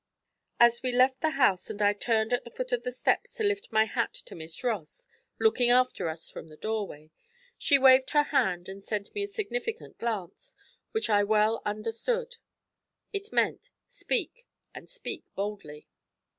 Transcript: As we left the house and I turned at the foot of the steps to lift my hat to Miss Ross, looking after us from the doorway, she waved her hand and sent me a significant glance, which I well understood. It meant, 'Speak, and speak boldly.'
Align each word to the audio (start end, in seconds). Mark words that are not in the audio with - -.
As 0.59 0.81
we 0.81 0.91
left 0.91 1.21
the 1.21 1.29
house 1.37 1.69
and 1.69 1.79
I 1.79 1.93
turned 1.93 2.33
at 2.33 2.43
the 2.43 2.49
foot 2.49 2.71
of 2.71 2.81
the 2.81 2.91
steps 2.91 3.35
to 3.35 3.43
lift 3.43 3.71
my 3.71 3.85
hat 3.85 4.15
to 4.25 4.33
Miss 4.33 4.63
Ross, 4.63 5.07
looking 5.39 5.69
after 5.69 6.09
us 6.09 6.27
from 6.27 6.47
the 6.47 6.57
doorway, 6.57 7.11
she 7.55 7.77
waved 7.77 8.09
her 8.09 8.23
hand 8.23 8.67
and 8.67 8.83
sent 8.83 9.13
me 9.13 9.21
a 9.21 9.27
significant 9.27 9.99
glance, 9.99 10.55
which 10.91 11.07
I 11.07 11.23
well 11.23 11.61
understood. 11.67 12.37
It 13.13 13.31
meant, 13.31 13.69
'Speak, 13.87 14.47
and 14.73 14.89
speak 14.89 15.23
boldly.' 15.35 15.87